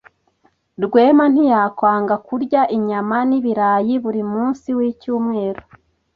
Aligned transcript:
Rwema 0.83 1.25
ntiyakwanga 1.33 2.15
kurya 2.27 2.61
inyama 2.77 3.17
n'ibirayi 3.29 3.93
buri 4.03 4.21
munsi 4.31 4.67
wicyumweru. 4.77 5.61